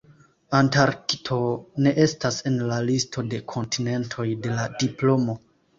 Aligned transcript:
Antarkto 0.59 1.37
ne 1.87 1.93
estas 2.07 2.41
en 2.53 2.59
la 2.73 2.81
listo 2.89 3.29
de 3.35 3.45
kontinentoj 3.55 4.31
de 4.45 4.59
la 4.61 4.71
diplomo. 4.85 5.43